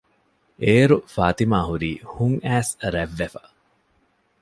[0.63, 3.41] އޭރު ފާތިމާ ހުރީ ހުންއައިސް ރަތްވެފަ